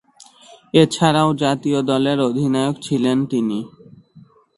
এছাড়াও 0.73 1.29
জাতীয় 1.43 1.79
দলের 1.89 2.17
অধিনায়ক 2.27 2.75
ছিলেন 2.85 3.17
তিনি। 3.25 3.59